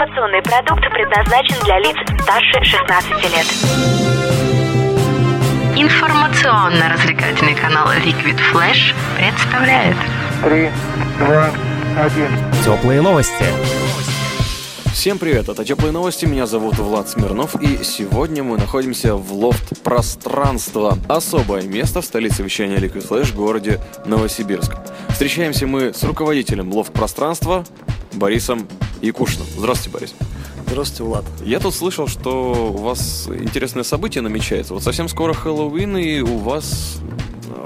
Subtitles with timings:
[0.00, 3.46] Информационный продукт предназначен для лиц старше 16 лет.
[5.76, 9.98] Информационно-развлекательный канал Liquid Flash представляет
[10.42, 10.70] Три,
[11.18, 11.50] два,
[11.98, 12.30] один.
[12.64, 13.44] Теплые новости.
[14.94, 19.82] Всем привет, это Теплые новости, меня зовут Влад Смирнов, и сегодня мы находимся в лофт
[19.82, 20.96] пространства.
[21.10, 24.72] Особое место в столице вещания Liquid Flash, городе Новосибирск.
[25.10, 27.66] Встречаемся мы с руководителем лофт пространства
[28.14, 28.66] Борисом
[29.00, 29.46] Якушиным.
[29.56, 30.14] Здравствуйте, Борис.
[30.66, 31.24] Здравствуйте, Влад.
[31.44, 34.74] Я тут слышал, что у вас интересное событие намечается.
[34.74, 37.00] Вот совсем скоро Хэллоуин, и у вас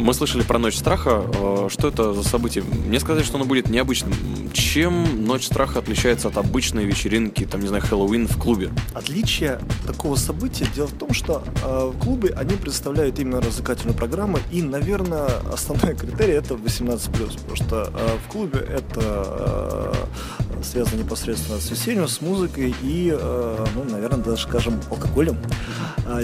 [0.00, 1.24] мы слышали про Ночь Страха.
[1.34, 2.64] Э, что это за событие?
[2.64, 4.12] Мне сказали, что оно будет необычным.
[4.52, 8.70] Чем Ночь Страха отличается от обычной вечеринки, там, не знаю, Хэллоуин в клубе?
[8.94, 14.38] Отличие такого события дело в том, что э, в клубе они представляют именно развлекательную программу,
[14.50, 19.87] и, наверное, основной критерий это 18+, потому что э, в клубе это э,
[20.68, 25.38] связано непосредственно с весельем, с музыкой и, э, ну, наверное, даже, скажем, алкоголем.
[26.06, 26.20] А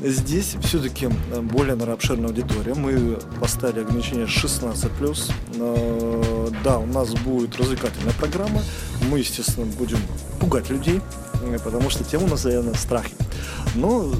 [0.00, 1.08] здесь, все-таки
[1.42, 2.74] более, наверное, обширная аудитория.
[2.74, 5.32] Мы поставили ограничение 16+.
[5.54, 8.62] Э, да, у нас будет развлекательная программа.
[9.10, 9.98] Мы, естественно, будем
[10.40, 11.00] пугать людей,
[11.42, 13.14] э, потому что тема у нас, наверное, страхи.
[13.74, 14.12] Но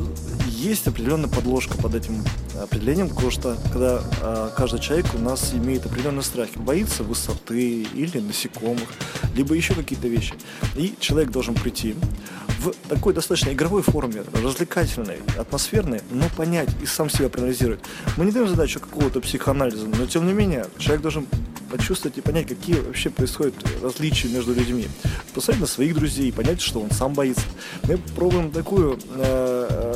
[0.62, 2.22] есть определенная подложка под этим
[2.60, 8.18] определением, потому что когда э, каждый человек у нас имеет определенные страхи, боится высоты или
[8.20, 8.88] насекомых,
[9.34, 10.34] либо еще какие-то вещи.
[10.76, 11.96] И человек должен прийти
[12.60, 17.80] в такой достаточно игровой форме, развлекательной, атмосферной, но понять и сам себя проанализировать.
[18.16, 21.26] Мы не даем задачу какого-то психоанализа, но тем не менее человек должен
[21.72, 24.86] почувствовать и понять, какие вообще происходят различия между людьми.
[25.34, 27.46] Посмотреть на своих друзей понять, что он сам боится.
[27.84, 29.91] Мы пробуем такую э,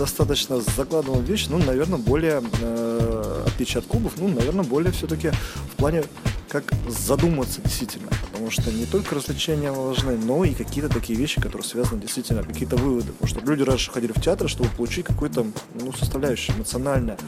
[0.00, 5.30] достаточно закладываем вещь, ну, наверное, более, э, отличие от клубов, ну, наверное, более все-таки
[5.72, 6.04] в плане
[6.48, 11.64] как задуматься действительно, потому что не только развлечения важны, но и какие-то такие вещи, которые
[11.64, 15.92] связаны действительно, какие-то выводы, потому что люди раньше ходили в театр, чтобы получить какую-то ну,
[15.92, 17.18] составляющую эмоциональную.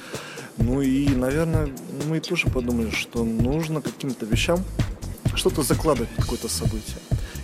[0.57, 1.69] Ну и, наверное,
[2.09, 4.65] мы тоже подумали, что нужно каким-то вещам
[5.35, 6.97] что-то закладывать какое-то событие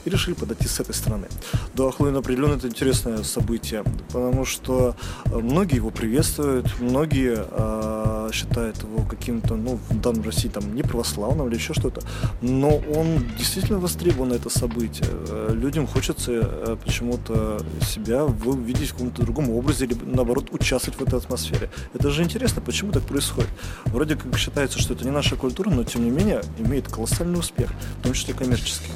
[0.09, 1.27] и решили подойти с этой стороны.
[1.75, 4.95] Да, Хэллоуин определенно это интересное событие, потому что
[5.27, 10.83] э, многие его приветствуют, многие э, считают его каким-то, ну, в данном России там не
[10.83, 12.03] православным или еще что-то,
[12.41, 15.09] но он действительно востребован это событие.
[15.11, 18.27] Э, людям хочется э, почему-то себя
[18.67, 21.71] видеть в каком-то другом образе или наоборот участвовать в этой атмосфере.
[21.95, 23.51] Это же интересно, почему так происходит.
[23.87, 27.71] Вроде как считается, что это не наша культура, но тем не менее имеет колоссальный успех,
[28.01, 28.91] в том числе коммерческий.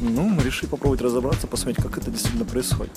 [0.00, 2.92] Ну, мы решили попробовать разобраться, посмотреть, как это действительно происходит.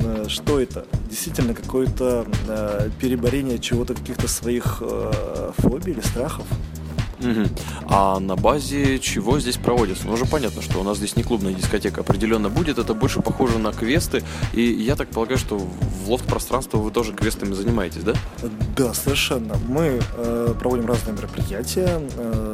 [0.00, 0.86] Э, что это?
[1.08, 6.46] Действительно какое-то э, переборение чего-то, каких-то своих э, фобий или страхов?
[7.22, 7.48] Угу.
[7.86, 10.06] А на базе чего здесь проводится?
[10.06, 13.58] Ну, уже понятно, что у нас здесь не клубная дискотека определенно будет, это больше похоже
[13.58, 14.22] на квесты,
[14.52, 18.14] и я так полагаю, что в лофт-пространство вы тоже квестами занимаетесь, да?
[18.76, 19.54] Да, совершенно.
[19.68, 22.51] Мы э, проводим разные мероприятия, э,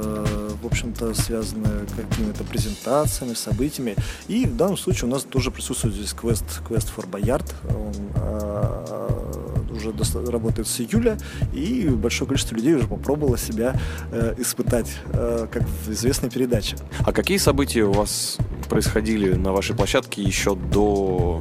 [0.68, 3.96] общем-то, связаны какими-то презентациями, событиями,
[4.28, 8.98] и в данном случае у нас тоже присутствует здесь квест, квест for Bayard, он э,
[9.78, 9.92] уже
[10.30, 11.18] работает с июля,
[11.52, 13.80] и большое количество людей уже попробовало себя
[14.10, 16.76] э, испытать, э, как в известной передаче.
[17.00, 21.40] А какие события у вас происходили на вашей площадке еще до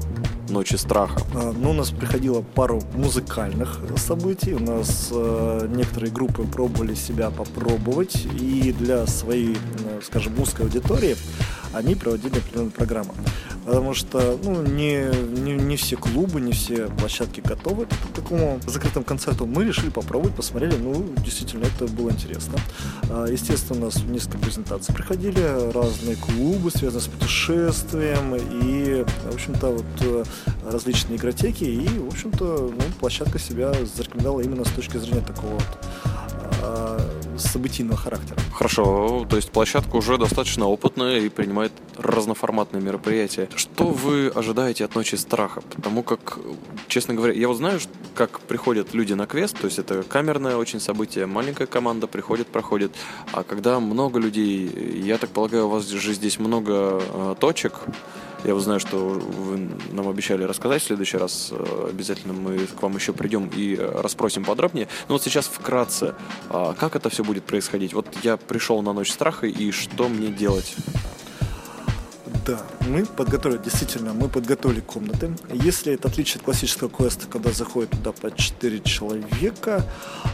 [0.49, 1.21] Ночи страха?
[1.33, 4.53] А, ну, у нас приходило пару музыкальных событий.
[4.53, 8.25] У нас э, некоторые группы пробовали себя попробовать.
[8.39, 9.57] И для своей,
[10.03, 11.15] скажем, узкой аудитории
[11.77, 13.13] они проводили определенную программу.
[13.65, 15.09] Потому что ну, не,
[15.41, 19.45] не, не все клубы, не все площадки готовы к такому закрытому концерту.
[19.45, 22.57] Мы решили попробовать, посмотрели, ну, действительно, это было интересно.
[23.09, 29.67] А, естественно, у нас несколько презентаций приходили, разные клубы, связанные с путешествием, и, в общем-то,
[29.67, 30.23] вот э,
[30.71, 35.77] различные игротеки, и, в общем-то, ну, площадка себя зарекомендовала именно с точки зрения такого вот
[36.61, 38.39] а, событийного характера.
[38.53, 43.49] Хорошо, то есть площадка уже достаточно опытная и принимает разноформатные мероприятия.
[43.55, 45.61] Что вы ожидаете от Ночи Страха?
[45.75, 46.39] Потому как,
[46.87, 47.79] честно говоря, я вот знаю,
[48.15, 52.91] как приходят люди на квест, то есть это камерное очень событие, маленькая команда приходит, проходит,
[53.31, 57.73] а когда много людей, я так полагаю, у вас же здесь много э, точек,
[58.47, 61.49] я вот знаю, что вы нам обещали рассказать в следующий раз.
[61.51, 64.87] Э, обязательно мы к вам еще придем и э, расспросим подробнее.
[65.09, 66.15] Но вот сейчас вкратце,
[66.49, 67.93] а, как это все будет происходить?
[67.93, 70.75] Вот я пришел на ночь страха, и что мне делать?
[72.45, 75.35] Да, мы подготовили, действительно, мы подготовили комнаты.
[75.51, 79.83] Если это отличие от классического квеста, когда заходит туда по 4 человека,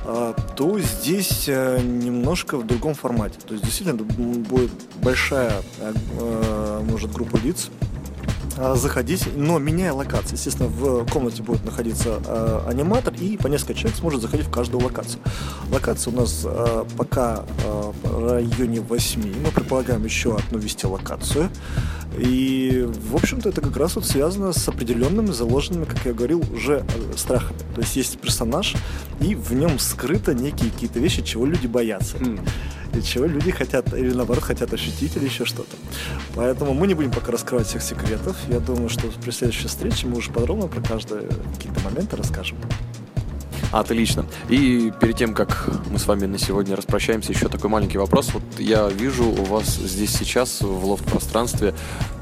[0.06, 3.40] а, то здесь э, немножко в другом формате.
[3.44, 4.72] То есть действительно будет
[5.02, 5.64] большая,
[6.84, 7.72] может, группа лиц,
[8.76, 10.36] заходить, но меняя локации.
[10.36, 14.84] Естественно, в комнате будет находиться э, аниматор, и по несколько человек сможет заходить в каждую
[14.84, 15.22] локацию.
[15.72, 19.22] Локация у нас э, пока э, в районе 8.
[19.44, 21.50] Мы предполагаем еще одну вести локацию.
[22.18, 26.86] И, в общем-то, это как раз вот связано с определенными заложенными, как я говорил, уже
[27.16, 27.58] страхами.
[27.74, 28.76] То есть есть персонаж,
[29.20, 32.18] и в нем скрыто некие какие-то вещи, чего люди боятся.
[32.18, 32.48] Mm
[32.96, 35.76] и чего люди хотят, или наоборот хотят ощутить, или еще что-то.
[36.36, 38.36] Поэтому мы не будем пока раскрывать всех секретов.
[38.48, 42.58] Я думаю, что при следующей встрече мы уже подробно про каждые какие-то моменты расскажем.
[43.74, 44.28] Отлично.
[44.50, 48.32] И перед тем, как мы с вами на сегодня распрощаемся, еще такой маленький вопрос.
[48.32, 51.74] Вот я вижу у вас здесь сейчас в лофт-пространстве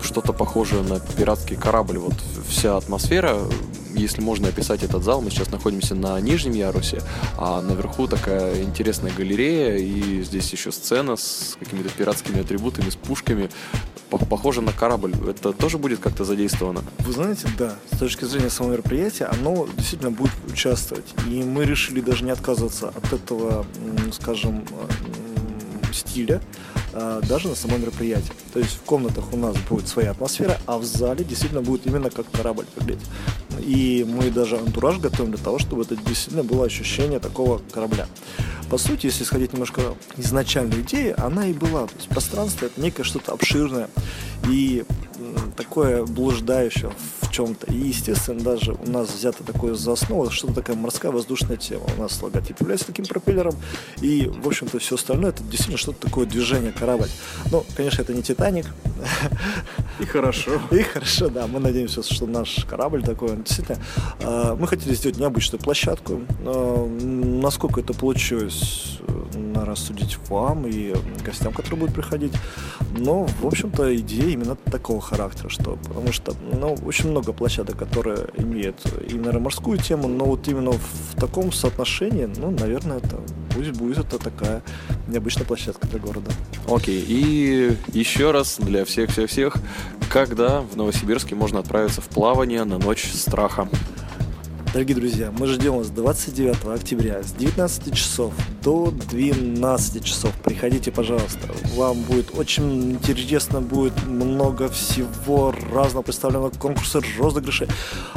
[0.01, 1.97] что-то похожее на пиратский корабль.
[1.97, 2.15] Вот
[2.47, 3.37] вся атмосфера
[3.95, 7.01] если можно описать этот зал, мы сейчас находимся на нижнем ярусе,
[7.37, 13.49] а наверху такая интересная галерея, и здесь еще сцена с какими-то пиратскими атрибутами, с пушками.
[14.09, 15.13] Похоже на корабль.
[15.29, 16.83] Это тоже будет как-то задействовано?
[16.99, 17.75] Вы знаете, да.
[17.93, 21.05] С точки зрения самого мероприятия, оно действительно будет участвовать.
[21.29, 23.65] И мы решили даже не отказываться от этого,
[24.11, 24.65] скажем,
[25.93, 26.41] стиля
[26.93, 28.33] а, даже на само мероприятие.
[28.53, 32.09] То есть в комнатах у нас будет своя атмосфера, а в зале действительно будет именно
[32.09, 33.07] как корабль выглядеть.
[33.61, 38.07] И мы даже антураж готовим для того, чтобы это действительно было ощущение такого корабля.
[38.69, 39.81] По сути, если исходить немножко
[40.17, 41.87] изначальной идеи, она и была.
[41.87, 43.89] То есть пространство это некое что-то обширное
[44.49, 44.85] и
[45.55, 46.91] такое блуждающее
[47.21, 47.71] в чем-то.
[47.71, 51.85] И, естественно, даже у нас взято такое за основу, что-то такая морская воздушная тема.
[51.97, 53.55] У нас логотип является таким пропеллером,
[54.01, 57.09] и, в общем-то, все остальное, это действительно что-то такое движение, корабль.
[57.51, 58.65] Ну, конечно, это не Титаник.
[59.99, 60.59] И хорошо.
[60.71, 61.47] И хорошо, да.
[61.47, 63.77] Мы надеемся, что наш корабль такой, действительно.
[64.21, 66.21] А, мы хотели сделать необычную площадку.
[66.43, 68.99] Насколько это получилось,
[69.35, 70.93] на рассудить вам и
[71.25, 72.33] гостям, которые будут приходить.
[72.97, 78.27] Но, в общем-то, идея именно такого характера, что, потому что, ну, очень много площадок, которые
[78.37, 83.17] имеют именно морскую тему, но вот именно в таком соотношении, ну, наверное, это
[83.53, 84.63] пусть будет это такая
[85.07, 86.31] необычная площадка для города.
[86.69, 89.55] Окей, и еще раз для всех-всех-всех,
[90.09, 93.67] когда в Новосибирске можно отправиться в плавание на ночь страха?
[94.73, 98.33] Дорогие друзья, мы ждем вас 29 октября с 19 часов
[98.63, 100.33] до 12 часов.
[100.45, 101.49] Приходите, пожалуйста.
[101.75, 107.67] Вам будет очень интересно, будет много всего разного представлено, конкурсы, розыгрыши,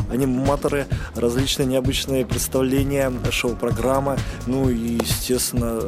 [0.09, 0.87] аниматоры,
[1.17, 4.17] различные необычные представления, шоу-программа.
[4.47, 5.81] Ну и, естественно,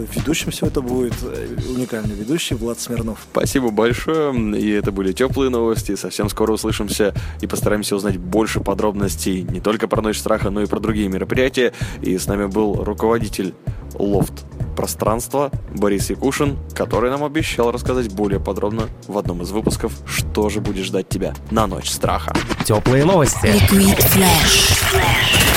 [0.00, 3.26] на ведущем все это будет уникальный ведущий Влад Смирнов.
[3.32, 4.34] Спасибо большое.
[4.58, 5.96] И это были теплые новости.
[5.96, 10.66] Совсем скоро услышимся и постараемся узнать больше подробностей не только про Ночь Страха, но и
[10.66, 11.72] про другие мероприятия.
[12.02, 13.54] И с нами был руководитель
[13.94, 14.44] Лофт
[14.76, 20.60] пространства Борис Якушин, который нам обещал рассказать более подробно в одном из выпусков, что же
[20.60, 22.34] будет ждать тебя на Ночь Страха.
[22.64, 23.46] Теплые новости.
[23.46, 25.55] Liquid Flash.